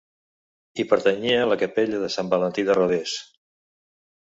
[0.77, 3.19] Hi pertanyia la capella de Sant Valentí de Rodès.